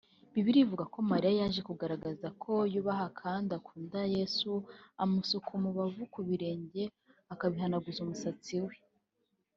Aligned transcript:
Bibiliya 0.33 0.65
ivuga 0.65 0.85
ko 0.93 0.99
Mariya 1.11 1.33
yaje 1.39 1.61
kugaragaza 1.69 2.27
ko 2.41 2.51
yubaha 2.73 3.05
kandi 3.19 3.47
agakunda 3.51 3.99
Yesu 4.15 4.51
amusuka 5.03 5.49
umubavu 5.59 6.01
ku 6.13 6.19
birenge 6.27 6.83
akabihanaguza 7.33 7.99
umusatsi 8.01 8.55
we 8.65 8.75